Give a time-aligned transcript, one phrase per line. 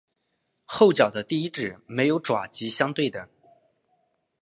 [0.65, 3.29] 后脚的第一趾没有爪及相对的。